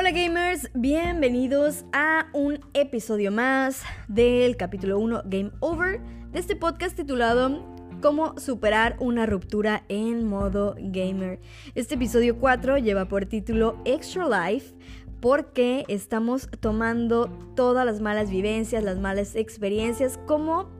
[0.00, 6.00] Hola gamers, bienvenidos a un episodio más del capítulo 1 Game Over
[6.30, 7.66] de este podcast titulado
[8.00, 11.40] Cómo superar una ruptura en modo gamer.
[11.74, 14.72] Este episodio 4 lleva por título Extra Life
[15.20, 17.26] porque estamos tomando
[17.56, 20.70] todas las malas vivencias, las malas experiencias como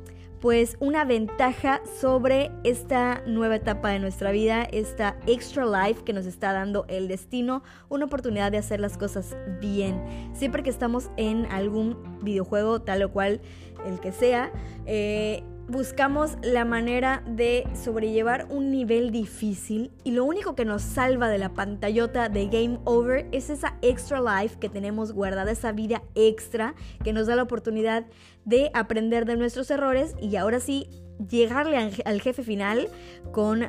[0.40, 6.26] pues una ventaja sobre esta nueva etapa de nuestra vida, esta extra life que nos
[6.26, 10.00] está dando el destino, una oportunidad de hacer las cosas bien.
[10.34, 13.40] Siempre que estamos en algún videojuego, tal o cual
[13.86, 14.52] el que sea,
[14.86, 21.28] eh, buscamos la manera de sobrellevar un nivel difícil y lo único que nos salva
[21.28, 26.02] de la pantallota de Game Over es esa extra life que tenemos guardada, esa vida
[26.14, 26.74] extra
[27.04, 28.06] que nos da la oportunidad
[28.48, 30.88] de aprender de nuestros errores y ahora sí
[31.28, 32.88] llegarle al jefe final
[33.32, 33.68] con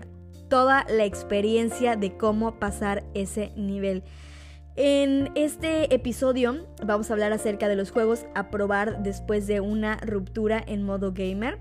[0.50, 4.04] toda la experiencia de cómo pasar ese nivel.
[4.76, 9.98] En este episodio vamos a hablar acerca de los juegos a probar después de una
[9.98, 11.60] ruptura en modo gamer.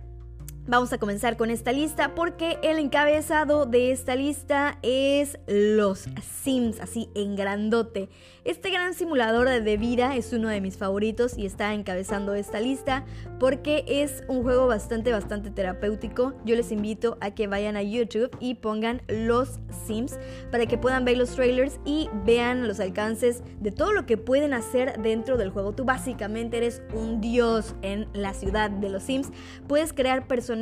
[0.70, 6.04] Vamos a comenzar con esta lista porque el encabezado de esta lista es los
[6.42, 8.10] Sims, así en grandote.
[8.44, 13.06] Este gran simulador de vida es uno de mis favoritos y está encabezando esta lista
[13.40, 16.34] porque es un juego bastante, bastante terapéutico.
[16.44, 20.18] Yo les invito a que vayan a YouTube y pongan los Sims
[20.50, 24.52] para que puedan ver los trailers y vean los alcances de todo lo que pueden
[24.52, 25.72] hacer dentro del juego.
[25.72, 29.30] Tú básicamente eres un dios en la ciudad de los Sims.
[29.66, 30.57] Puedes crear personajes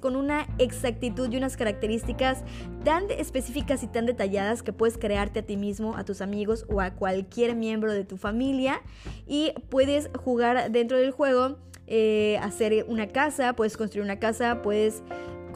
[0.00, 2.42] con una exactitud y unas características
[2.84, 6.80] tan específicas y tan detalladas que puedes crearte a ti mismo, a tus amigos o
[6.80, 8.82] a cualquier miembro de tu familia.
[9.26, 15.02] Y puedes jugar dentro del juego, eh, hacer una casa, puedes construir una casa, puedes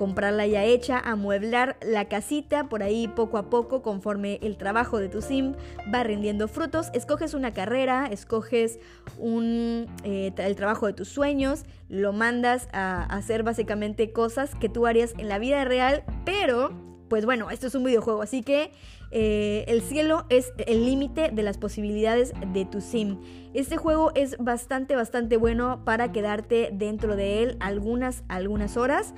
[0.02, 5.08] comprarla ya hecha, amueblar la casita por ahí poco a poco conforme el trabajo de
[5.08, 5.54] tu sim
[5.94, 6.90] va rindiendo frutos.
[6.92, 8.80] Escoges una carrera, escoges
[9.22, 15.14] eh, el trabajo de tus sueños, lo mandas a hacer básicamente cosas que tú harías
[15.18, 16.72] en la vida real, pero
[17.08, 18.72] pues bueno, esto es un videojuego, así que
[19.12, 23.20] eh, el cielo es el límite de las posibilidades de tu sim.
[23.54, 29.14] Este juego es bastante, bastante bueno para quedarte dentro de él algunas, algunas horas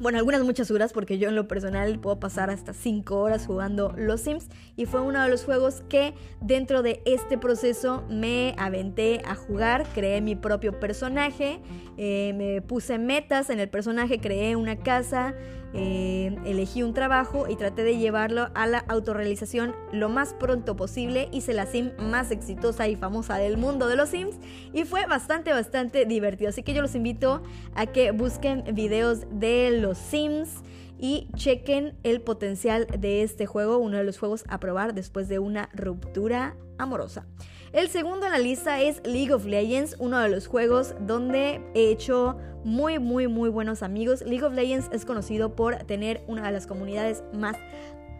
[0.00, 3.92] bueno, algunas muchas horas, porque yo en lo personal puedo pasar hasta 5 horas jugando
[3.96, 4.48] Los Sims.
[4.76, 9.86] Y fue uno de los juegos que dentro de este proceso me aventé a jugar.
[9.94, 11.60] Creé mi propio personaje,
[11.96, 15.34] eh, me puse metas en el personaje, creé una casa,
[15.74, 21.28] eh, elegí un trabajo y traté de llevarlo a la autorrealización lo más pronto posible.
[21.32, 24.36] Hice la sim más exitosa y famosa del mundo de los Sims
[24.72, 26.50] y fue bastante, bastante divertido.
[26.50, 27.42] Así que yo los invito
[27.74, 30.62] a que busquen videos de los Sims
[30.98, 35.38] y chequen el potencial de este juego, uno de los juegos a probar después de
[35.38, 37.26] una ruptura amorosa.
[37.72, 41.90] El segundo en la lista es League of Legends, uno de los juegos donde he
[41.90, 44.22] hecho muy, muy, muy buenos amigos.
[44.22, 47.56] League of Legends es conocido por tener una de las comunidades más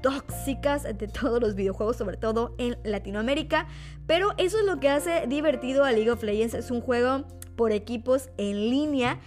[0.03, 3.67] tóxicas de todos los videojuegos, sobre todo en Latinoamérica.
[4.07, 6.53] Pero eso es lo que hace divertido a League of Legends.
[6.53, 7.25] Es un juego
[7.59, 9.19] por equipos en línea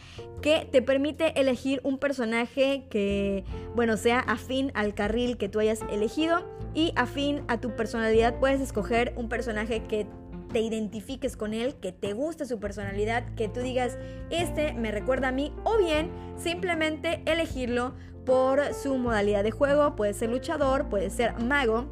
[0.42, 3.44] que te permite elegir un personaje que,
[3.76, 8.40] bueno, sea afín al carril que tú hayas elegido y afín a tu personalidad.
[8.40, 10.08] Puedes escoger un personaje que
[10.54, 13.98] te identifiques con él, que te guste su personalidad, que tú digas,
[14.30, 20.14] este me recuerda a mí, o bien simplemente elegirlo por su modalidad de juego, puede
[20.14, 21.86] ser luchador, puede ser mago,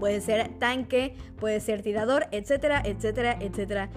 [0.00, 3.90] puede ser tanque, puede ser tirador, etcétera, etcétera, etcétera.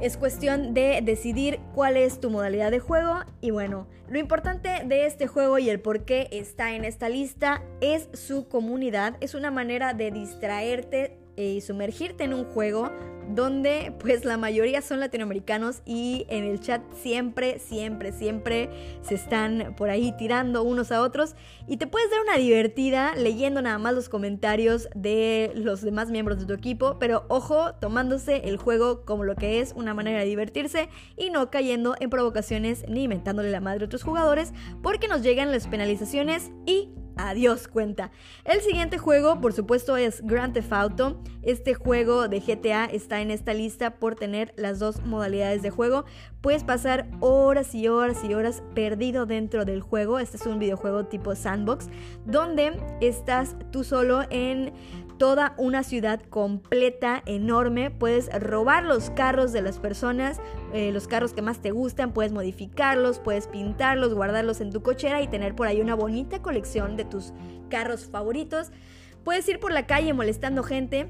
[0.00, 5.06] Es cuestión de decidir cuál es tu modalidad de juego y bueno, lo importante de
[5.06, 9.16] este juego y el por qué está en esta lista es su comunidad.
[9.20, 12.90] Es una manera de distraerte y sumergirte en un juego
[13.28, 18.70] donde pues la mayoría son latinoamericanos y en el chat siempre, siempre, siempre
[19.02, 21.34] se están por ahí tirando unos a otros.
[21.66, 26.38] Y te puedes dar una divertida leyendo nada más los comentarios de los demás miembros
[26.38, 30.26] de tu equipo, pero ojo, tomándose el juego como lo que es una manera de
[30.26, 34.52] divertirse y no cayendo en provocaciones ni inventándole la madre a otros jugadores
[34.82, 38.10] porque nos llegan las penalizaciones y Adiós cuenta.
[38.44, 41.22] El siguiente juego, por supuesto, es Grand Theft Auto.
[41.42, 46.04] Este juego de GTA está en esta lista por tener las dos modalidades de juego.
[46.40, 50.18] Puedes pasar horas y horas y horas perdido dentro del juego.
[50.18, 51.88] Este es un videojuego tipo sandbox,
[52.24, 54.72] donde estás tú solo en
[55.18, 57.90] toda una ciudad completa, enorme.
[57.90, 60.40] Puedes robar los carros de las personas,
[60.72, 65.22] eh, los carros que más te gustan, puedes modificarlos, puedes pintarlos, guardarlos en tu cochera
[65.22, 67.32] y tener por ahí una bonita colección de tus
[67.68, 68.70] carros favoritos.
[69.24, 71.08] Puedes ir por la calle molestando gente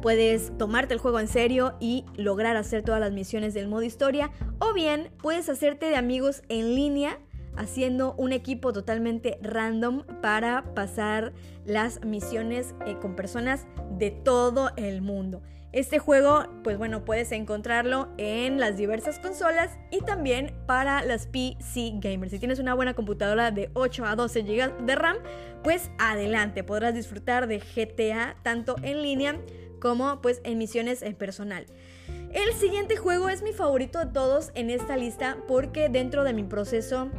[0.00, 4.30] Puedes tomarte el juego en serio y lograr hacer todas las misiones del modo historia.
[4.58, 7.18] O bien puedes hacerte de amigos en línea
[7.56, 11.32] haciendo un equipo totalmente random para pasar
[11.64, 13.66] las misiones eh, con personas
[13.98, 15.42] de todo el mundo.
[15.72, 21.92] Este juego, pues bueno, puedes encontrarlo en las diversas consolas y también para las PC
[22.00, 22.32] gamers.
[22.32, 25.18] Si tienes una buena computadora de 8 a 12 GB de RAM,
[25.62, 29.40] pues adelante, podrás disfrutar de GTA tanto en línea
[29.80, 31.66] como pues en misiones en personal.
[32.32, 36.42] El siguiente juego es mi favorito de todos en esta lista porque dentro de mi
[36.42, 37.10] proceso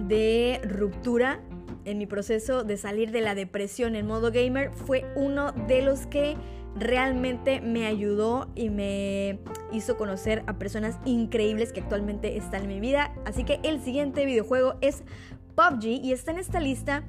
[0.00, 1.40] de ruptura,
[1.84, 6.06] en mi proceso de salir de la depresión en modo gamer, fue uno de los
[6.06, 6.36] que
[6.76, 9.40] realmente me ayudó y me
[9.72, 13.14] hizo conocer a personas increíbles que actualmente están en mi vida.
[13.24, 15.02] Así que el siguiente videojuego es
[15.56, 17.02] PUBG y está en esta lista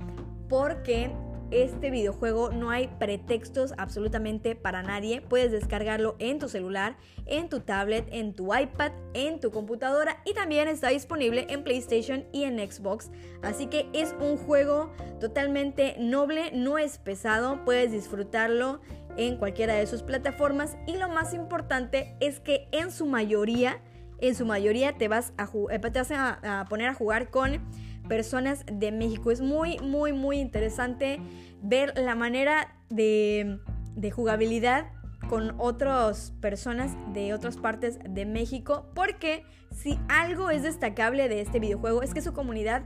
[0.49, 1.11] porque
[1.51, 5.21] este videojuego no hay pretextos absolutamente para nadie.
[5.21, 6.95] Puedes descargarlo en tu celular,
[7.25, 12.25] en tu tablet, en tu iPad, en tu computadora y también está disponible en PlayStation
[12.31, 13.12] y en Xbox.
[13.42, 18.80] Así que es un juego totalmente noble, no es pesado, puedes disfrutarlo
[19.18, 23.81] en cualquiera de sus plataformas y lo más importante es que en su mayoría,
[24.19, 27.62] en su mayoría te vas a, eh, te vas a poner a jugar con
[28.11, 29.31] personas de México.
[29.31, 31.21] Es muy, muy, muy interesante
[31.61, 33.57] ver la manera de,
[33.95, 34.87] de jugabilidad
[35.29, 41.61] con otras personas de otras partes de México, porque si algo es destacable de este
[41.61, 42.83] videojuego es que su comunidad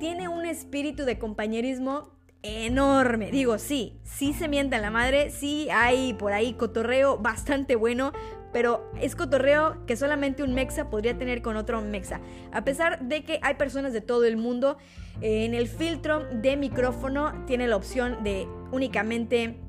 [0.00, 2.10] tiene un espíritu de compañerismo
[2.42, 3.30] enorme.
[3.30, 8.12] Digo, sí, sí se mienta la madre, sí hay por ahí cotorreo bastante bueno,
[8.52, 12.20] pero es cotorreo que solamente un mexa podría tener con otro mexa.
[12.52, 14.78] A pesar de que hay personas de todo el mundo,
[15.20, 19.60] eh, en el filtro de micrófono tiene la opción de únicamente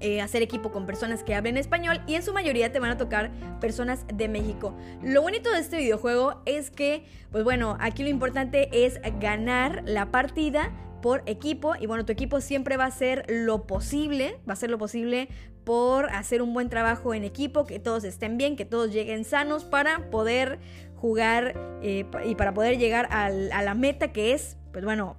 [0.00, 2.98] eh, hacer equipo con personas que hablen español y en su mayoría te van a
[2.98, 4.76] tocar personas de México.
[5.02, 10.10] Lo bonito de este videojuego es que, pues bueno, aquí lo importante es ganar la
[10.10, 14.54] partida por equipo y bueno, tu equipo siempre va a hacer lo posible, va a
[14.54, 15.28] hacer lo posible
[15.64, 19.64] por hacer un buen trabajo en equipo, que todos estén bien, que todos lleguen sanos
[19.64, 20.58] para poder
[20.96, 25.16] jugar eh, y para poder llegar a la meta que es, pues bueno,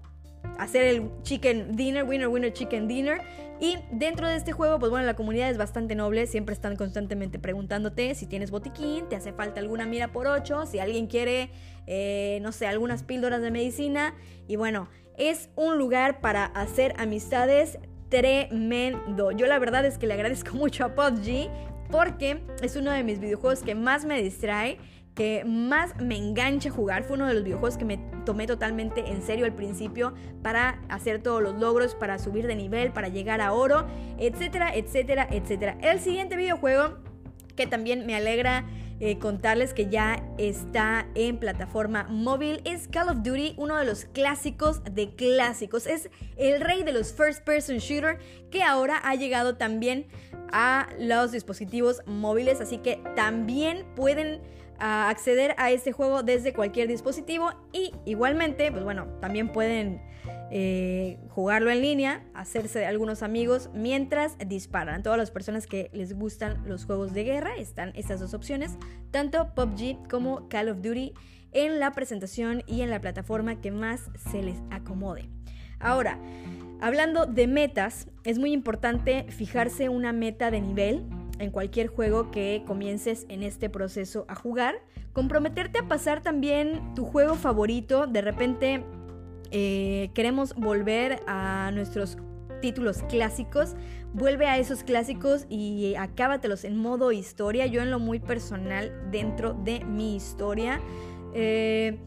[0.58, 3.22] hacer el chicken dinner, winner, winner, chicken dinner.
[3.60, 7.40] Y dentro de este juego, pues bueno, la comunidad es bastante noble, siempre están constantemente
[7.40, 11.52] preguntándote si tienes botiquín, te hace falta alguna mira por ocho, si alguien quiere,
[11.88, 14.14] eh, no sé, algunas píldoras de medicina.
[14.48, 17.80] Y bueno, es un lugar para hacer amistades
[18.16, 19.32] tremendo.
[19.32, 21.50] Yo la verdad es que le agradezco mucho a PUBG
[21.92, 24.78] porque es uno de mis videojuegos que más me distrae,
[25.14, 27.04] que más me engancha jugar.
[27.04, 31.22] Fue uno de los videojuegos que me tomé totalmente en serio al principio para hacer
[31.22, 33.86] todos los logros, para subir de nivel, para llegar a oro,
[34.18, 35.78] etcétera, etcétera, etcétera.
[35.82, 36.98] El siguiente videojuego
[37.56, 38.66] que también me alegra
[39.06, 42.62] eh, contarles que ya está en plataforma móvil.
[42.66, 45.86] Es Call of Duty, uno de los clásicos de clásicos.
[45.86, 48.18] Es el rey de los first person shooter
[48.50, 50.08] que ahora ha llegado también
[50.52, 52.62] a los dispositivos móviles.
[52.62, 54.42] Así que también pueden
[54.80, 60.02] ah, acceder a este juego desde cualquier dispositivo y igualmente, pues bueno, también pueden
[60.52, 65.02] eh, jugarlo en línea, hacerse de algunos amigos mientras disparan.
[65.02, 68.78] Todas las personas que les gustan los juegos de guerra están estas dos opciones,
[69.12, 71.14] tanto PUBG como Call of Duty
[71.52, 75.30] en la presentación y en la plataforma que más se les acomode.
[75.80, 76.20] Ahora,
[76.82, 81.06] hablando de metas, es muy importante fijarse una meta de nivel
[81.40, 84.76] en cualquier juego que comiences en este proceso a jugar.
[85.14, 88.08] Comprometerte a pasar también tu juego favorito.
[88.08, 88.84] De repente
[89.52, 92.18] eh, queremos volver a nuestros
[92.62, 93.76] títulos clásicos,
[94.14, 97.66] vuelve a esos clásicos y acábatelos en modo historia.
[97.66, 100.80] Yo en lo muy personal, dentro de mi historia,
[101.34, 102.00] eh,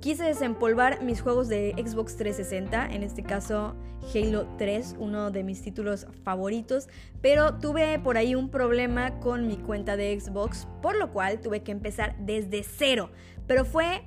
[0.00, 3.74] quise desempolvar mis juegos de Xbox 360, en este caso
[4.14, 6.88] Halo 3, uno de mis títulos favoritos,
[7.20, 11.62] pero tuve por ahí un problema con mi cuenta de Xbox, por lo cual tuve
[11.62, 13.10] que empezar desde cero,
[13.46, 14.02] pero fue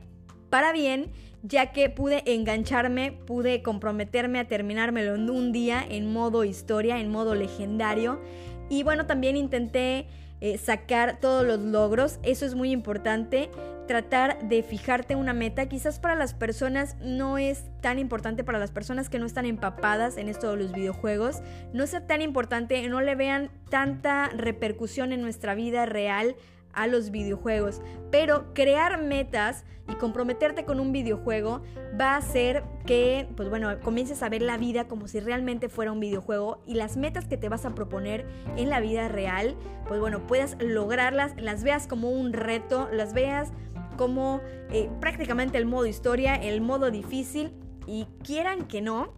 [0.49, 1.11] para bien
[1.43, 7.09] ya que pude engancharme, pude comprometerme a terminármelo en un día en modo historia, en
[7.09, 8.21] modo legendario.
[8.69, 10.07] Y bueno, también intenté
[10.39, 13.49] eh, sacar todos los logros, eso es muy importante.
[13.87, 18.71] Tratar de fijarte una meta, quizás para las personas no es tan importante, para las
[18.71, 21.41] personas que no están empapadas en esto de los videojuegos,
[21.73, 26.35] no sea tan importante, no le vean tanta repercusión en nuestra vida real
[26.73, 27.81] a los videojuegos.
[28.11, 31.61] Pero crear metas y comprometerte con un videojuego
[31.99, 35.91] va a hacer que, pues bueno, comiences a ver la vida como si realmente fuera
[35.91, 38.25] un videojuego y las metas que te vas a proponer
[38.57, 39.55] en la vida real,
[39.87, 43.51] pues bueno, puedas lograrlas, las veas como un reto, las veas
[43.97, 47.53] como eh, prácticamente el modo historia, el modo difícil
[47.85, 49.13] y quieran que no,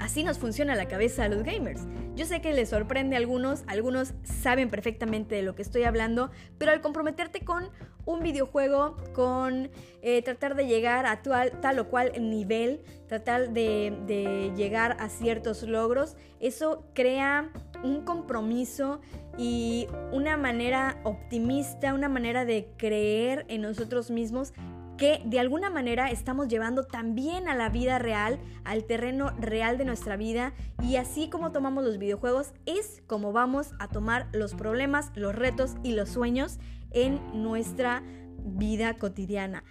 [0.00, 1.82] Así nos funciona la cabeza a los gamers.
[2.14, 6.30] Yo sé que les sorprende a algunos, algunos saben perfectamente de lo que estoy hablando,
[6.58, 7.70] pero al comprometerte con
[8.04, 9.70] un videojuego, con
[10.02, 16.16] eh, tratar de llegar a tal, o cual nivel, tratar de llegar a ciertos logros,
[16.40, 17.50] eso crea
[17.82, 19.00] un compromiso
[19.38, 24.52] y una manera optimista, una manera de creer en nosotros mismos
[24.96, 29.84] que de alguna manera estamos llevando también a la vida real, al terreno real de
[29.84, 35.10] nuestra vida y así como tomamos los videojuegos es como vamos a tomar los problemas,
[35.14, 36.58] los retos y los sueños
[36.90, 38.02] en nuestra
[38.38, 39.64] vida cotidiana.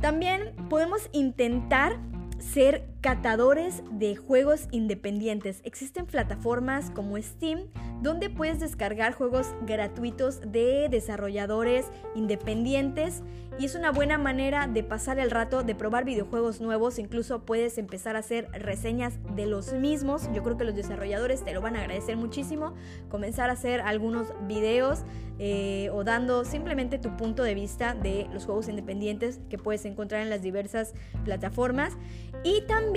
[0.00, 1.98] También podemos intentar
[2.38, 5.60] ser catadores de juegos independientes.
[5.64, 7.68] Existen plataformas como Steam
[8.02, 13.22] donde puedes descargar juegos gratuitos de desarrolladores independientes
[13.58, 17.76] y es una buena manera de pasar el rato, de probar videojuegos nuevos, incluso puedes
[17.76, 21.74] empezar a hacer reseñas de los mismos, yo creo que los desarrolladores te lo van
[21.74, 22.74] a agradecer muchísimo,
[23.08, 25.00] comenzar a hacer algunos videos
[25.40, 30.22] eh, o dando simplemente tu punto de vista de los juegos independientes que puedes encontrar
[30.22, 31.96] en las diversas plataformas.
[32.44, 32.87] Y también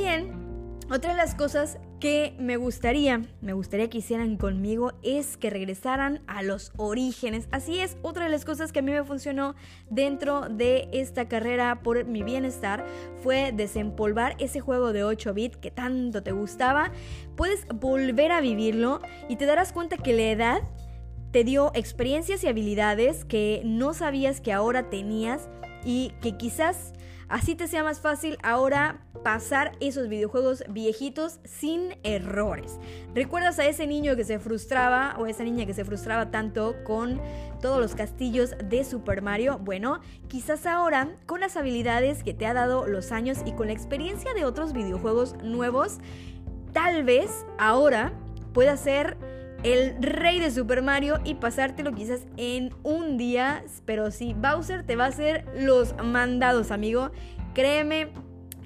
[0.90, 6.22] otra de las cosas que me gustaría, me gustaría que hicieran conmigo es que regresaran
[6.28, 7.50] a los orígenes.
[7.52, 9.54] Así es, otra de las cosas que a mí me funcionó
[9.90, 12.86] dentro de esta carrera por mi bienestar
[13.22, 16.92] fue desempolvar ese juego de 8 bits que tanto te gustaba.
[17.36, 20.62] Puedes volver a vivirlo y te darás cuenta que la edad
[21.32, 25.50] te dio experiencias y habilidades que no sabías que ahora tenías
[25.84, 26.94] y que quizás
[27.32, 32.78] Así te sea más fácil ahora pasar esos videojuegos viejitos sin errores.
[33.16, 37.22] ¿Recuerdas a ese niño que se frustraba o esa niña que se frustraba tanto con
[37.62, 39.60] todos los castillos de Super Mario?
[39.60, 43.74] Bueno, quizás ahora con las habilidades que te ha dado los años y con la
[43.74, 46.00] experiencia de otros videojuegos nuevos,
[46.74, 48.12] tal vez ahora
[48.54, 49.16] pueda ser
[49.64, 53.64] el rey de Super Mario y pasártelo quizás en un día.
[53.86, 57.12] Pero si Bowser te va a hacer los mandados, amigo.
[57.54, 58.10] Créeme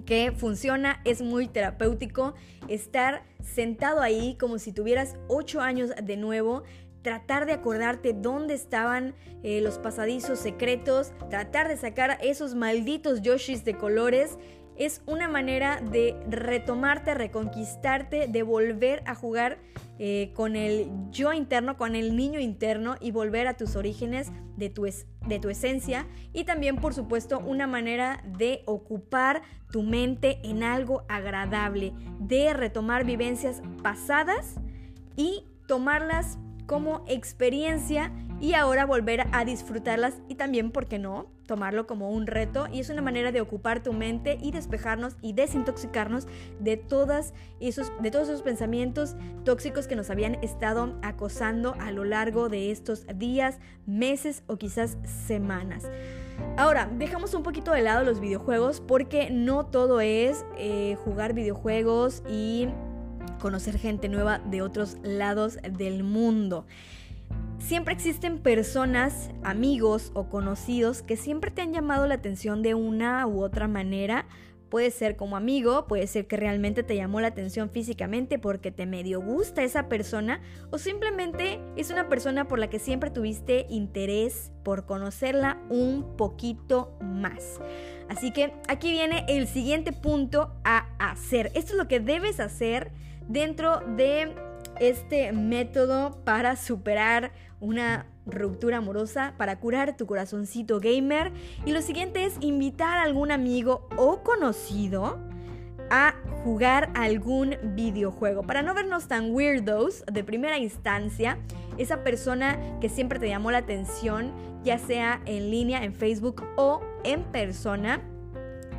[0.06, 2.36] que funciona, es muy terapéutico
[2.68, 6.64] estar sentado ahí como si tuvieras 8 años de nuevo
[7.06, 13.64] tratar de acordarte dónde estaban eh, los pasadizos secretos, tratar de sacar esos malditos Yoshis
[13.64, 14.40] de colores
[14.78, 19.58] es una manera de retomarte, reconquistarte, de volver a jugar
[19.98, 24.70] eh, con el yo interno, con el niño interno y volver a tus orígenes de
[24.70, 26.08] tu, de tu esencia.
[26.34, 29.42] Y también, por supuesto, una manera de ocupar
[29.72, 34.56] tu mente en algo agradable, de retomar vivencias pasadas
[35.16, 41.86] y tomarlas como experiencia y ahora volver a disfrutarlas y también, ¿por qué no?, tomarlo
[41.86, 46.28] como un reto y es una manera de ocupar tu mente y despejarnos y desintoxicarnos
[46.60, 52.04] de, todas esos, de todos esos pensamientos tóxicos que nos habían estado acosando a lo
[52.04, 55.84] largo de estos días, meses o quizás semanas.
[56.58, 62.24] Ahora, dejamos un poquito de lado los videojuegos porque no todo es eh, jugar videojuegos
[62.28, 62.68] y
[63.40, 66.66] conocer gente nueva de otros lados del mundo.
[67.60, 73.26] Siempre existen personas, amigos o conocidos que siempre te han llamado la atención de una
[73.26, 74.28] u otra manera.
[74.70, 78.86] Puede ser como amigo, puede ser que realmente te llamó la atención físicamente porque te
[78.86, 84.52] medio gusta esa persona o simplemente es una persona por la que siempre tuviste interés
[84.64, 87.62] por conocerla un poquito más.
[88.10, 91.52] Así que aquí viene el siguiente punto a hacer.
[91.56, 92.92] Esto es lo que debes hacer
[93.28, 94.36] dentro de
[94.80, 101.32] este método para superar una ruptura amorosa, para curar tu corazoncito gamer.
[101.66, 105.20] Y lo siguiente es invitar a algún amigo o conocido
[105.90, 108.44] a jugar algún videojuego.
[108.44, 111.38] Para no vernos tan weirdos de primera instancia,
[111.78, 114.32] esa persona que siempre te llamó la atención,
[114.64, 118.02] ya sea en línea, en Facebook o en persona,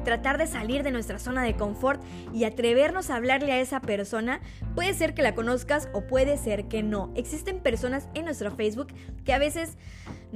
[0.06, 2.00] tratar de salir de nuestra zona de confort
[2.32, 4.40] y atrevernos a hablarle a esa persona,
[4.76, 7.12] puede ser que la conozcas o puede ser que no.
[7.16, 8.94] Existen personas en nuestro Facebook
[9.24, 9.76] que a veces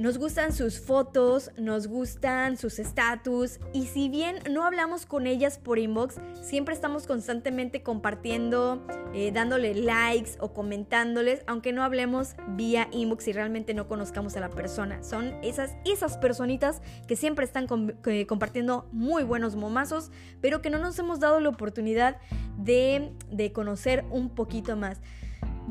[0.01, 5.59] Nos gustan sus fotos, nos gustan sus estatus y si bien no hablamos con ellas
[5.59, 12.87] por inbox, siempre estamos constantemente compartiendo, eh, dándole likes o comentándoles, aunque no hablemos vía
[12.91, 15.03] inbox y realmente no conozcamos a la persona.
[15.03, 20.09] Son esas, esas personitas que siempre están compartiendo muy buenos momazos,
[20.41, 22.17] pero que no nos hemos dado la oportunidad
[22.57, 24.99] de, de conocer un poquito más.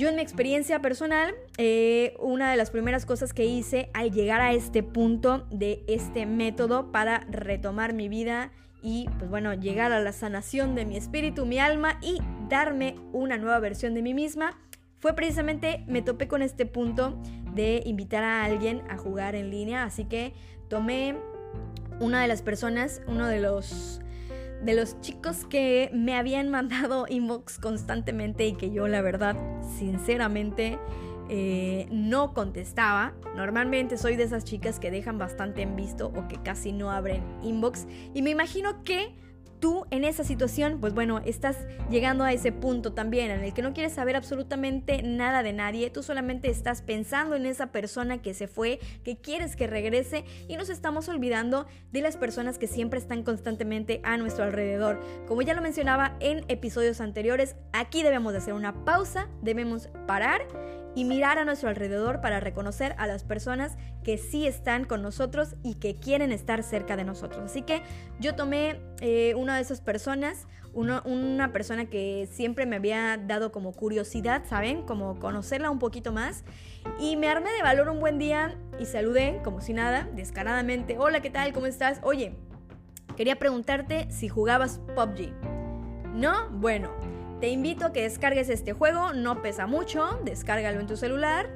[0.01, 4.41] Yo en mi experiencia personal, eh, una de las primeras cosas que hice al llegar
[4.41, 8.51] a este punto de este método para retomar mi vida
[8.83, 12.17] y pues bueno, llegar a la sanación de mi espíritu, mi alma y
[12.49, 14.59] darme una nueva versión de mí misma,
[15.01, 17.21] fue precisamente me topé con este punto
[17.55, 20.33] de invitar a alguien a jugar en línea, así que
[20.69, 21.15] tomé
[22.01, 24.01] una de las personas, uno de los
[24.65, 29.37] de los chicos que me habían mandado inbox constantemente y que yo la verdad,
[29.79, 30.79] sinceramente,
[31.29, 33.15] eh, no contestaba.
[33.37, 37.23] Normalmente soy de esas chicas que dejan bastante en visto o que casi no abren
[37.43, 37.87] inbox.
[38.15, 39.15] Y me imagino que
[39.61, 41.57] tú en esa situación, pues bueno, estás
[41.91, 45.91] llegando a ese punto también en el que no quieres saber absolutamente nada de nadie,
[45.91, 50.57] tú solamente estás pensando en esa persona que se fue, que quieres que regrese y
[50.57, 55.01] nos estamos olvidando de las personas que siempre están constantemente a nuestro alrededor.
[55.29, 60.43] Como ya lo mencionaba en episodios anteriores, aquí debemos de hacer una pausa, debemos parar
[60.95, 65.55] y mirar a nuestro alrededor para reconocer a las personas que sí están con nosotros
[65.63, 67.43] y que quieren estar cerca de nosotros.
[67.45, 67.83] Así que
[68.19, 73.73] yo tomé eh, una de esas personas, una persona que siempre me había dado como
[73.73, 74.83] curiosidad, ¿saben?
[74.83, 76.45] Como conocerla un poquito más.
[76.99, 80.97] Y me armé de valor un buen día y saludé como si nada, descaradamente.
[80.99, 81.53] Hola, ¿qué tal?
[81.53, 82.01] ¿Cómo estás?
[82.03, 82.37] Oye,
[83.17, 85.33] quería preguntarte si jugabas PUBG.
[86.15, 86.51] ¿No?
[86.51, 86.91] Bueno,
[87.41, 91.49] te invito a que descargues este juego, no pesa mucho, descárgalo en tu celular.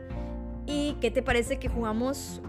[0.66, 2.40] ¿Y qué te parece que jugamos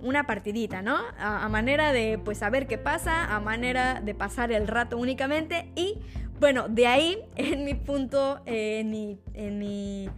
[0.00, 0.96] una partidita, ¿no?
[1.18, 5.70] A, manera de pues saber qué pasa, a manera de pasar el rato únicamente.
[5.74, 5.98] Y
[6.40, 10.08] bueno, de ahí, en mi punto, en mi, en mi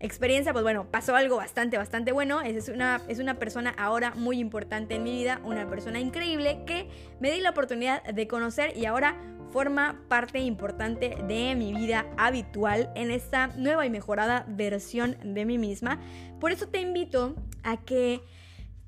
[0.00, 2.42] experiencia, pues bueno, pasó algo bastante, bastante bueno.
[2.42, 6.88] Es una, es una persona ahora muy importante en mi vida, una persona increíble que
[7.20, 9.16] me di la oportunidad de conocer y ahora
[9.54, 15.58] forma parte importante de mi vida habitual en esta nueva y mejorada versión de mí
[15.58, 16.00] misma.
[16.40, 18.20] Por eso te invito a que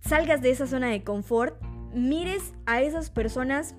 [0.01, 1.55] salgas de esa zona de confort,
[1.95, 3.77] mires a esas personas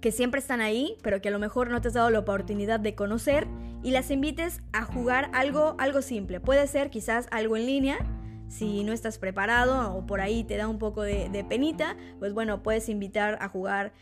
[0.00, 2.78] que siempre están ahí, pero que a lo mejor no te has dado la oportunidad
[2.78, 3.48] de conocer
[3.82, 6.38] y las invites a jugar algo, algo simple.
[6.38, 7.98] Puede ser quizás algo en línea,
[8.46, 12.32] si no estás preparado o por ahí te da un poco de, de, penita, pues
[12.34, 13.92] bueno, puedes invitar a jugar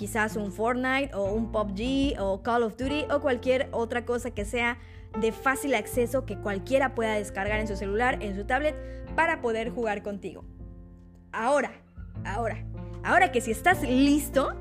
[0.00, 4.46] quizás un Fortnite o un PUBG o Call of Duty o cualquier otra cosa que
[4.46, 4.78] sea
[5.20, 8.74] de fácil acceso que cualquiera pueda descargar en su celular, en su tablet,
[9.14, 10.42] para poder jugar contigo.
[11.32, 11.72] Ahora,
[12.24, 12.64] ahora,
[13.04, 14.54] ahora que si estás listo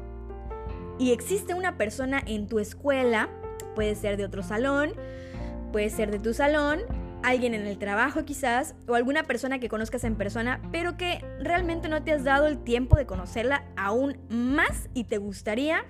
[1.00, 3.30] y existe una persona en tu escuela,
[3.76, 4.92] puede ser de otro salón,
[5.72, 6.82] puede ser de tu salón,
[7.24, 11.90] alguien en el trabajo quizás, o alguna persona que conozcas en persona, pero que realmente
[11.90, 15.86] no te has dado el tiempo de conocerla aún más y te gustaría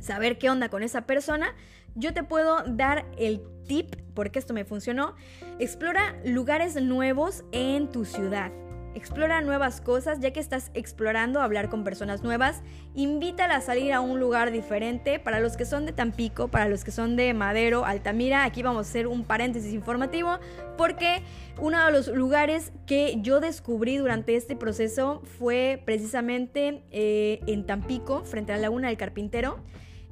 [0.00, 1.54] saber qué onda con esa persona,
[1.94, 5.14] yo te puedo dar el tip, porque esto me funcionó,
[5.58, 8.52] explora lugares nuevos en tu ciudad.
[8.94, 12.62] Explora nuevas cosas, ya que estás explorando hablar con personas nuevas.
[12.94, 15.18] Invítala a salir a un lugar diferente.
[15.18, 18.86] Para los que son de Tampico, para los que son de Madero, Altamira, aquí vamos
[18.86, 20.38] a hacer un paréntesis informativo,
[20.76, 21.22] porque
[21.60, 28.24] uno de los lugares que yo descubrí durante este proceso fue precisamente eh, en Tampico,
[28.24, 29.58] frente a la Laguna del Carpintero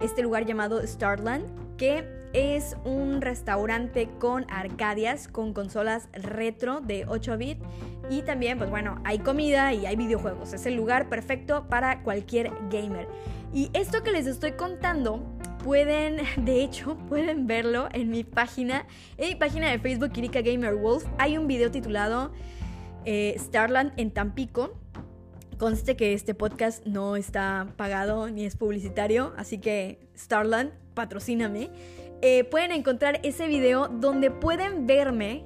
[0.00, 2.04] este lugar llamado Starland, que
[2.36, 7.58] es un restaurante con arcadias, con consolas retro de 8 bit
[8.10, 10.52] y también, pues bueno, hay comida y hay videojuegos.
[10.52, 13.08] Es el lugar perfecto para cualquier gamer.
[13.54, 15.22] Y esto que les estoy contando,
[15.64, 20.74] pueden, de hecho, pueden verlo en mi página, en mi página de Facebook, Kirika Gamer
[20.74, 21.06] Wolf.
[21.16, 22.32] Hay un video titulado
[23.06, 24.78] eh, Starland en Tampico
[25.58, 31.70] Conste que este podcast no está pagado ni es publicitario, así que Starland, patrocíname.
[32.22, 35.44] Eh, pueden encontrar ese video donde pueden verme,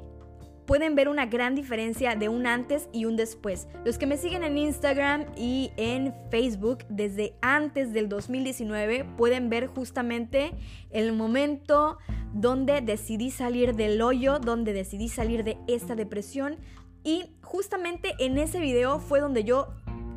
[0.67, 3.67] pueden ver una gran diferencia de un antes y un después.
[3.85, 9.67] Los que me siguen en Instagram y en Facebook desde antes del 2019 pueden ver
[9.67, 10.53] justamente
[10.91, 11.99] el momento
[12.33, 16.57] donde decidí salir del hoyo, donde decidí salir de esta depresión.
[17.03, 19.69] Y justamente en ese video fue donde yo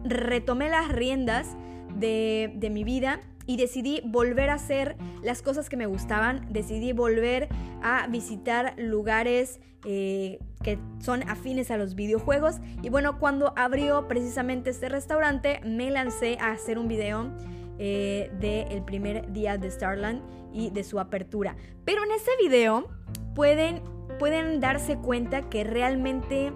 [0.04, 1.56] retomé las riendas
[1.96, 7.50] de, mi vida y decidí volver a hacer las cosas que me gustaban, decidí volver
[7.82, 14.70] a visitar lugares eh, que son afines a los videojuegos y bueno, cuando abrió precisamente
[14.70, 17.30] este restaurante me lancé a hacer un video
[17.80, 20.22] eh, del primer día de Starland
[20.54, 21.58] y de su apertura.
[21.84, 22.88] Pero en ese video
[23.36, 23.82] pueden,
[24.20, 26.54] pueden darse cuenta que realmente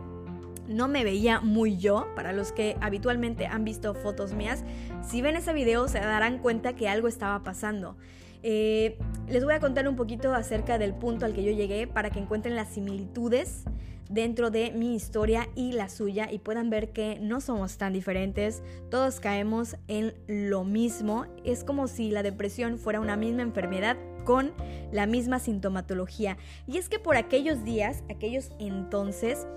[0.68, 2.08] no me veía muy yo.
[2.16, 4.64] Para los que habitualmente han visto fotos mías,
[5.08, 7.96] si ven ese video se darán cuenta que algo estaba pasando.
[8.44, 12.12] Eh, les voy a contar un poquito acerca del punto al que yo llegué para
[12.12, 13.66] que encuentren las similitudes
[14.10, 18.64] dentro de mi historia y la suya y puedan ver que no somos tan diferentes,
[18.90, 23.98] todos caemos en lo mismo, es como si la depresión fuera una misma enfermedad
[24.28, 24.52] con
[24.92, 26.38] la misma sintomatología.
[26.68, 29.48] Y es que por aquellos días, aquellos entonces,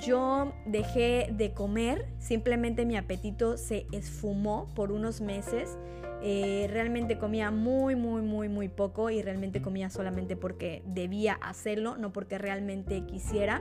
[0.00, 5.76] yo dejé de comer, simplemente mi apetito se esfumó por unos meses.
[6.22, 11.98] Eh, realmente comía muy, muy, muy, muy poco y realmente comía solamente porque debía hacerlo,
[11.98, 13.60] no porque realmente quisiera.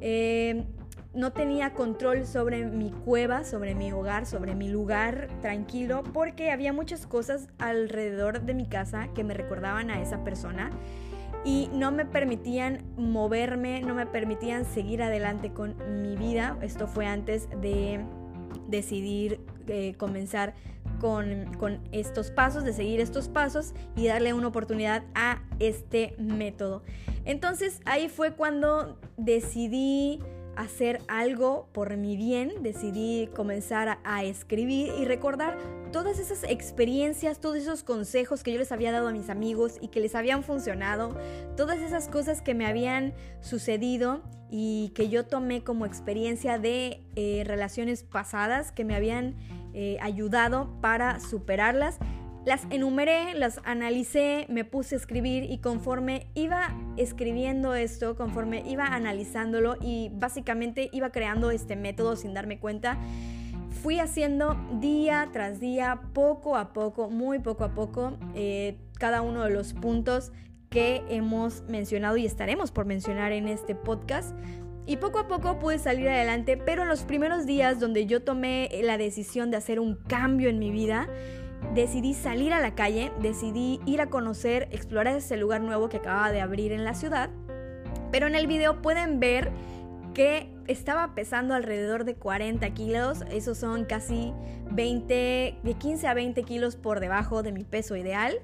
[0.00, 0.64] Eh,
[1.14, 6.72] no tenía control sobre mi cueva, sobre mi hogar, sobre mi lugar tranquilo, porque había
[6.72, 10.70] muchas cosas alrededor de mi casa que me recordaban a esa persona
[11.44, 16.56] y no me permitían moverme, no me permitían seguir adelante con mi vida.
[16.62, 18.00] Esto fue antes de
[18.68, 20.54] decidir eh, comenzar
[21.00, 26.82] con, con, estos pasos, de seguir estos pasos y darle una oportunidad a este método.
[27.24, 30.20] Entonces ahí fue cuando decidí
[30.56, 35.58] hacer algo por mi bien, decidí comenzar a, escribir y recordar
[35.92, 39.88] todas esas experiencias, todos esos consejos que yo les había dado a mis amigos y
[39.88, 41.16] que les habían funcionado,
[41.56, 47.42] todas esas cosas que me habían sucedido y que yo tomé como experiencia de eh,
[47.46, 49.36] relaciones pasadas que me habían
[49.74, 51.98] eh, ayudado para superarlas
[52.44, 58.86] las enumeré, las analicé, me puse a escribir y conforme iba escribiendo esto, conforme iba
[58.86, 62.98] analizándolo y básicamente iba creando este método sin darme cuenta,
[63.82, 69.44] fui haciendo día tras día, poco a poco, muy poco a poco, eh, cada uno
[69.44, 70.32] de los puntos
[70.68, 74.36] que hemos mencionado y estaremos por mencionar en este podcast.
[74.84, 78.68] Y poco a poco pude salir adelante, pero en los primeros días donde yo tomé
[78.82, 81.08] la decisión de hacer un cambio en mi vida,
[81.74, 86.32] decidí salir a la calle, decidí ir a conocer, explorar ese lugar nuevo que acababa
[86.32, 87.30] de abrir en la ciudad.
[88.10, 89.50] Pero en el video pueden ver
[90.14, 94.32] que estaba pesando alrededor de 40 kilos, esos son casi
[94.70, 98.38] 20, de 15 a 20 kilos por debajo de mi peso ideal.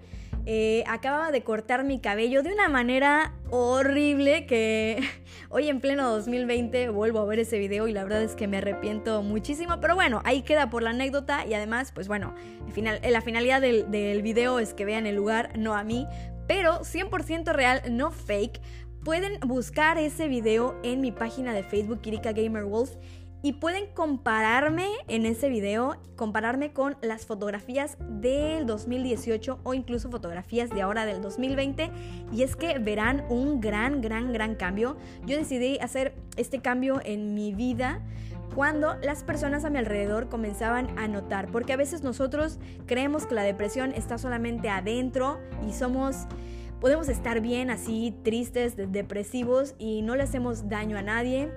[0.51, 4.99] Eh, acababa de cortar mi cabello de una manera horrible que
[5.51, 8.57] hoy en pleno 2020 vuelvo a ver ese video y la verdad es que me
[8.57, 9.79] arrepiento muchísimo.
[9.79, 12.35] Pero bueno, ahí queda por la anécdota y además, pues bueno,
[12.73, 16.07] final, la finalidad del, del video es que vean el lugar, no a mí.
[16.47, 18.63] Pero 100% real, no fake.
[19.05, 22.97] Pueden buscar ese video en mi página de Facebook, Kirika Gamer Wolf
[23.43, 30.71] y pueden compararme en ese video, compararme con las fotografías del 2018 o incluso fotografías
[30.71, 31.91] de ahora del 2020
[32.33, 34.97] y es que verán un gran, gran, gran cambio.
[35.25, 38.03] Yo decidí hacer este cambio en mi vida
[38.55, 43.35] cuando las personas a mi alrededor comenzaban a notar, porque a veces nosotros creemos que
[43.37, 46.27] la depresión está solamente adentro y somos
[46.81, 51.51] podemos estar bien así tristes, depresivos y no le hacemos daño a nadie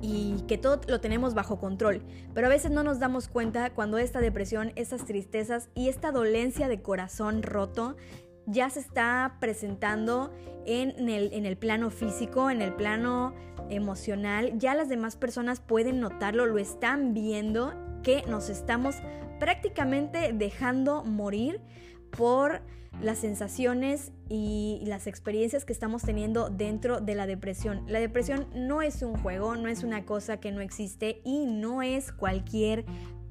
[0.00, 2.02] y que todo lo tenemos bajo control,
[2.34, 6.68] pero a veces no nos damos cuenta cuando esta depresión, estas tristezas y esta dolencia
[6.68, 7.96] de corazón roto
[8.46, 10.32] ya se está presentando
[10.64, 13.34] en el, en el plano físico, en el plano
[13.70, 18.96] emocional, ya las demás personas pueden notarlo, lo están viendo, que nos estamos
[19.40, 21.60] prácticamente dejando morir
[22.16, 22.62] por
[23.02, 27.82] las sensaciones y las experiencias que estamos teniendo dentro de la depresión.
[27.86, 31.82] La depresión no es un juego, no es una cosa que no existe y no
[31.82, 32.86] es cualquier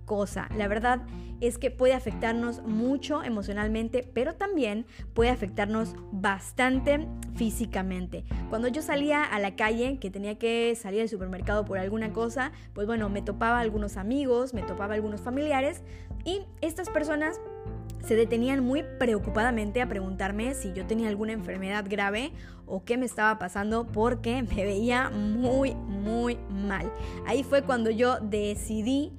[0.05, 0.47] cosa.
[0.55, 1.01] La verdad
[1.41, 8.23] es que puede afectarnos mucho emocionalmente, pero también puede afectarnos bastante físicamente.
[8.49, 12.51] Cuando yo salía a la calle, que tenía que salir al supermercado por alguna cosa,
[12.73, 15.81] pues bueno, me topaba algunos amigos, me topaba algunos familiares
[16.23, 17.41] y estas personas
[18.05, 22.31] se detenían muy preocupadamente a preguntarme si yo tenía alguna enfermedad grave
[22.65, 26.91] o qué me estaba pasando porque me veía muy, muy mal.
[27.25, 29.11] Ahí fue cuando yo decidí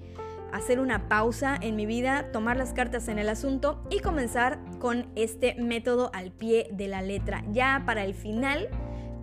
[0.52, 5.06] hacer una pausa en mi vida, tomar las cartas en el asunto y comenzar con
[5.16, 7.44] este método al pie de la letra.
[7.52, 8.68] Ya para el final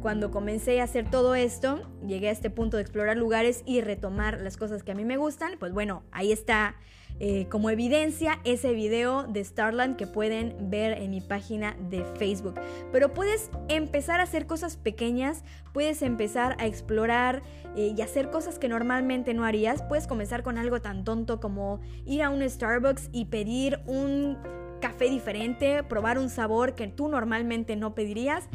[0.03, 4.41] cuando comencé a hacer todo esto, llegué a este punto de explorar lugares y retomar
[4.41, 6.75] las cosas que a mí me gustan, pues bueno, ahí está
[7.21, 12.55] eh, como evidencia ese video de Starland que pueden ver en mi página de Facebook.
[12.91, 17.41] Pero puedes empezar a hacer cosas pequeñas, puedes empezar a explorar
[17.77, 19.83] eh, y hacer cosas que normalmente no harías.
[19.83, 24.37] Puedes comenzar con algo tan tonto como ir a un Starbucks y pedir un
[24.81, 28.49] café diferente, probar un sabor que tú normalmente no pedirías.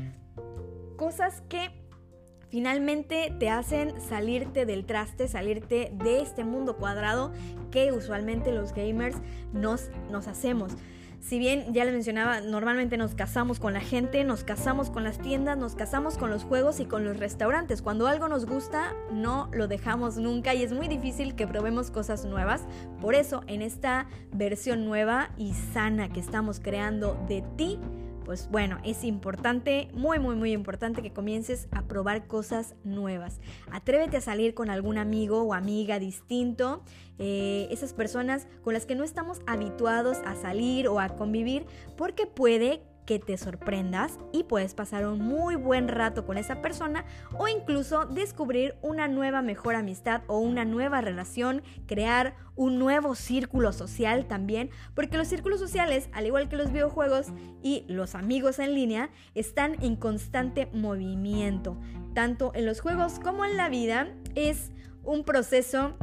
[0.99, 1.71] Cosas que
[2.49, 7.33] finalmente te hacen salirte del traste, salirte de este mundo cuadrado
[7.71, 9.17] que usualmente los gamers
[9.53, 10.73] nos, nos hacemos.
[11.21, 15.19] Si bien ya les mencionaba, normalmente nos casamos con la gente, nos casamos con las
[15.19, 17.81] tiendas, nos casamos con los juegos y con los restaurantes.
[17.81, 22.25] Cuando algo nos gusta, no lo dejamos nunca y es muy difícil que probemos cosas
[22.25, 22.63] nuevas.
[23.01, 27.79] Por eso, en esta versión nueva y sana que estamos creando de ti,
[28.29, 33.41] pues bueno, es importante, muy, muy, muy importante que comiences a probar cosas nuevas.
[33.73, 36.83] Atrévete a salir con algún amigo o amiga distinto,
[37.19, 41.65] eh, esas personas con las que no estamos habituados a salir o a convivir,
[41.97, 47.07] porque puede que te sorprendas y puedes pasar un muy buen rato con esa persona
[47.39, 53.73] o incluso descubrir una nueva mejor amistad o una nueva relación, crear un nuevo círculo
[53.73, 57.29] social también, porque los círculos sociales, al igual que los videojuegos
[57.63, 61.79] y los amigos en línea, están en constante movimiento.
[62.13, 64.71] Tanto en los juegos como en la vida es
[65.03, 65.97] un proceso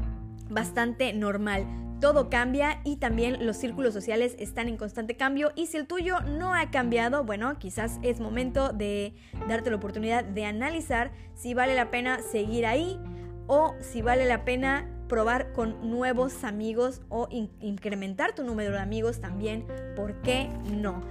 [0.50, 5.78] bastante normal todo cambia y también los círculos sociales están en constante cambio y si
[5.78, 9.14] el tuyo no ha cambiado, bueno, quizás es momento de
[9.48, 13.00] darte la oportunidad de analizar si vale la pena seguir ahí
[13.48, 19.20] o si vale la pena probar con nuevos amigos o incrementar tu número de amigos
[19.20, 21.02] también, ¿por qué no?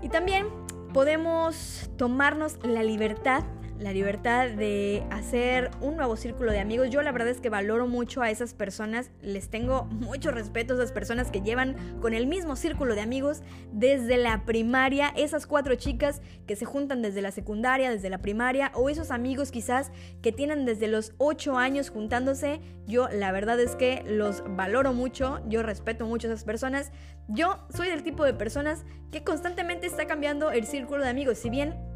[0.00, 0.46] Y también
[0.92, 3.44] podemos tomarnos la libertad
[3.82, 6.90] la libertad de hacer un nuevo círculo de amigos.
[6.90, 10.76] Yo la verdad es que valoro mucho a esas personas, les tengo mucho respeto a
[10.76, 13.42] esas personas que llevan con el mismo círculo de amigos
[13.72, 18.70] desde la primaria, esas cuatro chicas que se juntan desde la secundaria, desde la primaria,
[18.74, 19.90] o esos amigos quizás
[20.22, 22.60] que tienen desde los ocho años juntándose.
[22.86, 26.92] Yo la verdad es que los valoro mucho, yo respeto mucho a esas personas.
[27.28, 31.50] Yo soy del tipo de personas que constantemente está cambiando el círculo de amigos, si
[31.50, 31.91] bien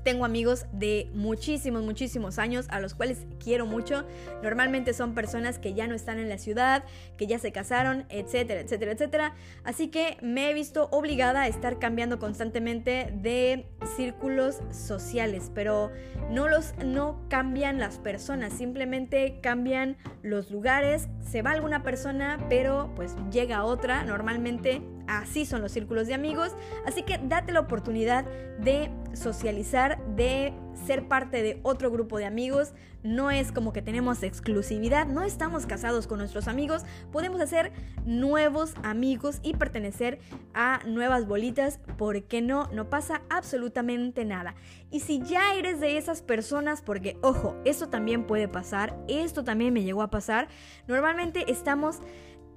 [0.00, 4.04] tengo amigos de muchísimos, muchísimos años a los cuales quiero mucho.
[4.42, 6.84] Normalmente son personas que ya no están en la ciudad,
[7.16, 9.34] que ya se casaron, etcétera, etcétera, etcétera.
[9.64, 15.90] Así que me he visto obligada a estar cambiando constantemente de círculos sociales, pero
[16.30, 21.08] no los no cambian las personas, simplemente cambian los lugares.
[21.20, 24.04] Se va alguna persona, pero pues llega otra.
[24.04, 24.82] Normalmente
[25.18, 26.54] así son los círculos de amigos,
[26.86, 28.24] así que date la oportunidad
[28.58, 30.52] de socializar, de
[30.86, 32.72] ser parte de otro grupo de amigos.
[33.02, 37.72] No es como que tenemos exclusividad, no estamos casados con nuestros amigos, podemos hacer
[38.04, 40.18] nuevos amigos y pertenecer
[40.52, 44.54] a nuevas bolitas, porque no, no pasa absolutamente nada.
[44.90, 49.72] Y si ya eres de esas personas, porque ojo, esto también puede pasar, esto también
[49.72, 50.48] me llegó a pasar,
[50.86, 52.00] normalmente estamos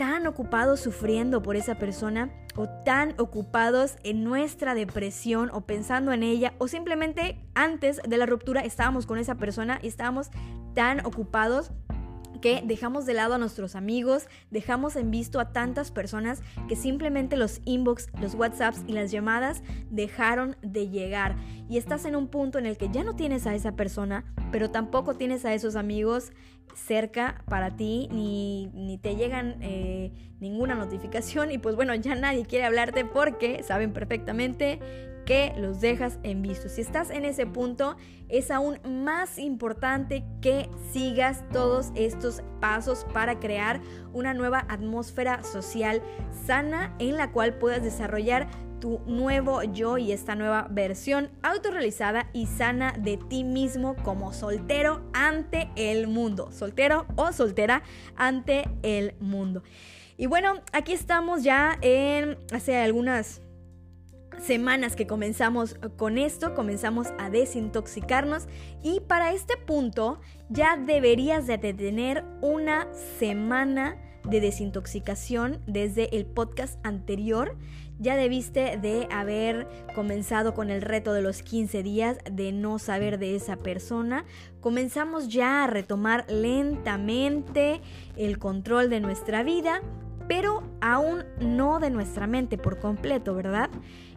[0.03, 6.23] tan ocupados sufriendo por esa persona o tan ocupados en nuestra depresión o pensando en
[6.23, 10.29] ella o simplemente antes de la ruptura estábamos con esa persona y estábamos
[10.75, 11.71] tan ocupados
[12.43, 17.37] que dejamos de lado a nuestros amigos, dejamos en visto a tantas personas que simplemente
[17.37, 21.37] los inbox, los WhatsApps y las llamadas dejaron de llegar.
[21.69, 24.71] Y estás en un punto en el que ya no tienes a esa persona, pero
[24.71, 26.33] tampoco tienes a esos amigos
[26.75, 32.45] cerca para ti, ni, ni te llegan eh, ninguna notificación y pues bueno, ya nadie
[32.45, 36.69] quiere hablarte porque saben perfectamente que los dejas en visto.
[36.69, 37.95] Si estás en ese punto,
[38.29, 43.81] es aún más importante que sigas todos estos pasos para crear
[44.11, 46.01] una nueva atmósfera social
[46.45, 48.47] sana en la cual puedas desarrollar
[48.79, 55.09] tu nuevo yo y esta nueva versión autorrealizada y sana de ti mismo como soltero
[55.13, 56.51] ante el mundo.
[56.51, 57.81] Soltero o soltera
[58.17, 59.63] ante el mundo.
[60.17, 63.41] Y bueno, aquí estamos ya en hace algunas
[64.41, 68.47] semanas que comenzamos con esto, comenzamos a desintoxicarnos
[68.81, 70.19] y para este punto
[70.49, 72.87] ya deberías de tener una
[73.19, 77.57] semana de desintoxicación desde el podcast anterior.
[77.99, 83.19] Ya debiste de haber comenzado con el reto de los 15 días de no saber
[83.19, 84.25] de esa persona.
[84.61, 87.81] Comenzamos ya a retomar lentamente
[88.17, 89.81] el control de nuestra vida,
[90.27, 93.35] pero aún no de nuestra mente por completo,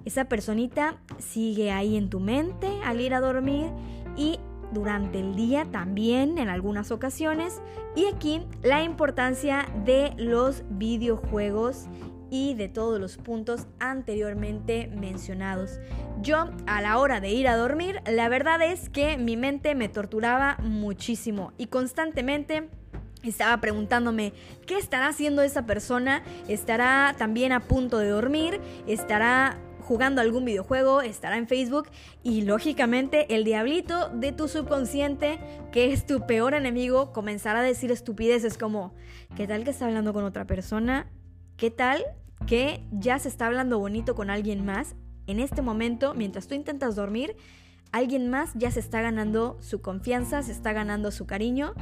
[0.07, 3.71] esa personita sigue ahí en tu mente al ir a dormir
[4.17, 4.39] y
[4.73, 7.61] durante el día también en algunas ocasiones.
[7.95, 11.87] Y aquí la importancia de los videojuegos
[12.31, 15.79] y de todos los puntos anteriormente mencionados.
[16.23, 19.89] Yo a la hora de ir a dormir, la verdad es que mi mente me
[19.89, 22.69] torturaba muchísimo y constantemente
[23.23, 24.33] estaba preguntándome,
[24.67, 26.23] ¿qué estará haciendo esa persona?
[26.49, 28.61] ¿Estará también a punto de dormir?
[28.87, 31.01] ¿Estará jugando algún videojuego?
[31.01, 31.89] ¿Estará en Facebook?
[32.25, 35.39] Y lógicamente el diablito de tu subconsciente,
[35.71, 38.95] que es tu peor enemigo, comenzará a decir estupideces como,
[39.37, 41.07] ¿qué tal que está hablando con otra persona?
[41.57, 42.05] ¿Qué tal
[42.47, 44.97] que ya se está hablando bonito con alguien más?
[45.29, 47.37] En este momento, mientras tú intentas dormir,
[47.93, 51.75] alguien más ya se está ganando su confianza, se está ganando su cariño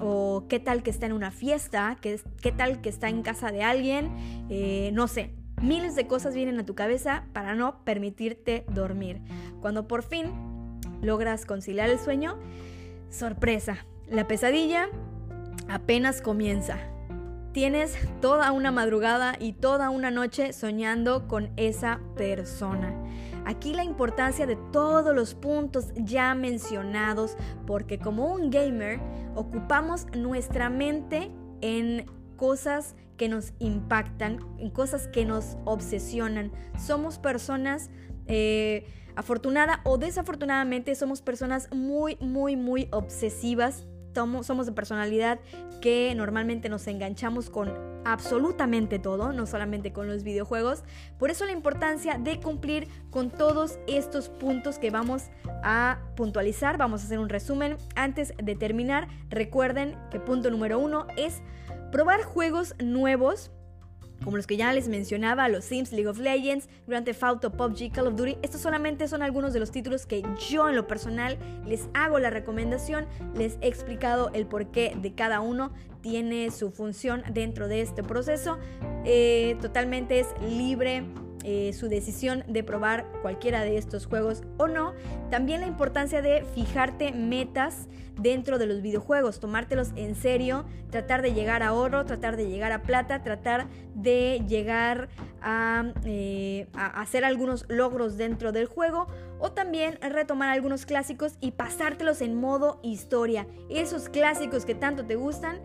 [0.00, 3.52] o qué tal que está en una fiesta, qué, qué tal que está en casa
[3.52, 4.10] de alguien,
[4.48, 5.43] eh, no sé.
[5.60, 9.20] Miles de cosas vienen a tu cabeza para no permitirte dormir.
[9.60, 10.30] Cuando por fin
[11.00, 12.36] logras conciliar el sueño,
[13.10, 14.88] sorpresa, la pesadilla
[15.68, 16.78] apenas comienza.
[17.52, 22.92] Tienes toda una madrugada y toda una noche soñando con esa persona.
[23.46, 27.36] Aquí la importancia de todos los puntos ya mencionados,
[27.66, 29.00] porque como un gamer
[29.36, 36.52] ocupamos nuestra mente en cosas que nos impactan, en cosas que nos obsesionan.
[36.78, 37.90] Somos personas...
[38.26, 45.40] Eh, afortunada o desafortunadamente somos personas muy, muy, muy obsesivas somos de personalidad
[45.80, 47.72] que normalmente nos enganchamos con
[48.04, 50.84] absolutamente todo, no solamente con los videojuegos.
[51.18, 55.24] Por eso la importancia de cumplir con todos estos puntos que vamos
[55.62, 56.78] a puntualizar.
[56.78, 57.76] Vamos a hacer un resumen.
[57.96, 61.42] Antes de terminar, recuerden que punto número uno es
[61.94, 63.52] probar juegos nuevos
[64.24, 67.92] como los que ya les mencionaba, los Sims, League of Legends, Grand Theft Auto, PUBG,
[67.92, 68.38] Call of Duty.
[68.42, 72.30] Estos solamente son algunos de los títulos que yo en lo personal les hago la
[72.30, 78.02] recomendación, les he explicado el porqué de cada uno, tiene su función dentro de este
[78.02, 78.58] proceso,
[79.04, 81.04] eh, totalmente es libre
[81.44, 84.94] eh, su decisión de probar cualquiera de estos juegos o no.
[85.30, 87.88] También la importancia de fijarte metas
[88.20, 92.72] dentro de los videojuegos, tomártelos en serio, tratar de llegar a oro, tratar de llegar
[92.72, 95.08] a plata, tratar de llegar
[95.42, 99.06] a, eh, a hacer algunos logros dentro del juego
[99.38, 103.46] o también retomar algunos clásicos y pasártelos en modo historia.
[103.68, 105.60] Esos clásicos que tanto te gustan,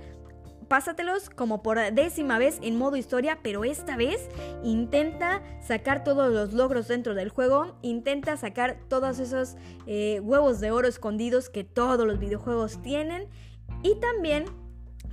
[0.70, 4.30] pásatelos como por décima vez en modo historia, pero esta vez
[4.64, 10.72] intenta sacar todos los logros dentro del juego, intenta sacar todos esos eh, huevos de
[10.72, 13.28] oro escondidos que todos los videojuegos tienen
[13.84, 14.46] y también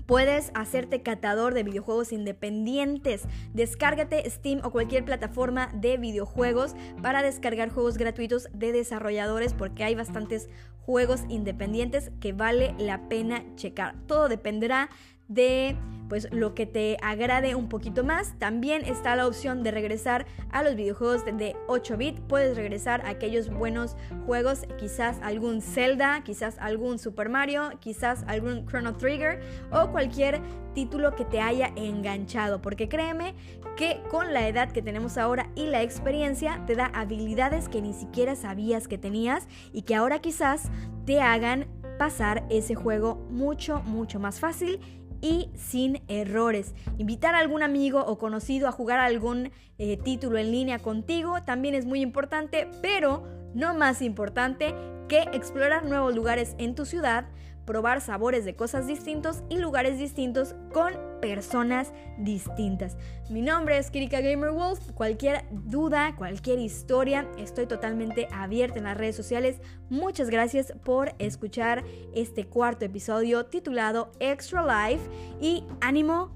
[0.07, 3.25] Puedes hacerte catador de videojuegos independientes.
[3.55, 9.97] Descárgate Steam o cualquier plataforma de videojuegos para descargar juegos gratuitos de desarrolladores porque hay
[9.97, 13.97] bastantes juegos independientes que vale la pena checar.
[14.07, 14.91] Todo dependerá
[15.29, 15.77] de
[16.09, 18.35] pues lo que te agrade un poquito más.
[18.39, 22.21] También está la opción de regresar a los videojuegos de 8 bit.
[22.21, 28.67] Puedes regresar a aquellos buenos juegos, quizás algún Zelda, quizás algún Super Mario, quizás algún
[28.67, 29.41] Chrono Trigger
[29.73, 30.41] o cualquier
[30.75, 33.35] título que te haya enganchado, porque créeme
[33.77, 37.95] que con la edad que tenemos ahora y la experiencia te da habilidades que ni
[37.95, 40.71] siquiera sabías que tenías y que ahora quizás
[41.07, 41.67] te hagan
[41.99, 44.81] pasar ese juego mucho, mucho más fácil
[45.21, 46.75] y sin errores.
[46.99, 51.75] Invitar a algún amigo o conocido a jugar algún eh, título en línea contigo también
[51.75, 54.75] es muy importante, pero no más importante
[55.09, 57.29] que explorar nuevos lugares en tu ciudad,
[57.67, 62.97] probar sabores de cosas distintos y lugares distintos con personas distintas.
[63.29, 64.93] Mi nombre es Kirika Gamer Wolf.
[64.93, 69.61] Cualquier duda, cualquier historia, estoy totalmente abierta en las redes sociales.
[69.91, 75.03] Muchas gracias por escuchar este cuarto episodio titulado Extra Life
[75.41, 76.31] y ánimo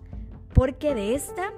[0.52, 1.52] porque de esta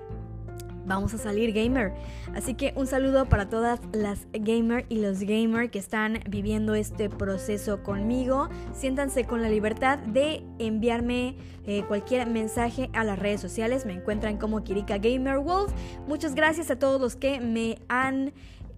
[0.95, 1.93] vamos a salir gamer.
[2.35, 7.09] Así que un saludo para todas las gamer y los gamer que están viviendo este
[7.09, 8.49] proceso conmigo.
[8.75, 13.87] Siéntanse con la libertad de enviarme eh, cualquier mensaje a las redes sociales.
[13.87, 15.73] Me encuentran como Kirika Gamer Wolf.
[16.07, 18.33] Muchas gracias a todos los que me han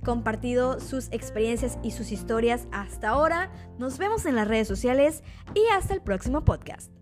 [0.04, 3.50] compartido sus experiencias y sus historias hasta ahora.
[3.78, 5.24] Nos vemos en las redes sociales
[5.54, 6.93] y hasta el próximo podcast.